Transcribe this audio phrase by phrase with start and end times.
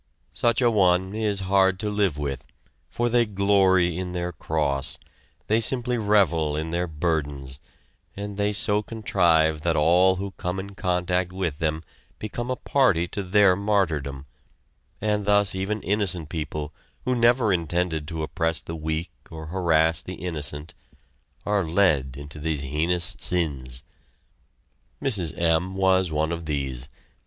[0.33, 2.47] Such a one is hard to live with,
[2.89, 4.97] for they glory in their cross,
[5.47, 7.59] and simply revel in their burdens,
[8.17, 11.83] and they so contrive that all who come in contact with them
[12.17, 14.25] become a party to their martyrdom,
[14.99, 16.73] and thus even innocent people,
[17.05, 20.73] who never intended to oppress the weak or harass the innocent,
[21.45, 23.83] are led into these heinous sins.
[24.99, 25.39] Mrs.
[25.39, 25.75] M.
[25.75, 26.89] was one of these.